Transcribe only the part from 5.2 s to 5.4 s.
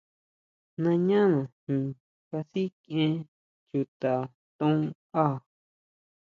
á.